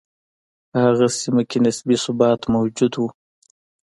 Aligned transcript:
په 0.69 0.77
هغه 0.85 1.07
سیمه 1.19 1.43
کې 1.49 1.57
نسبي 1.65 1.95
ثبات 2.03 2.41
موجود 2.53 2.93
و. 2.97 3.01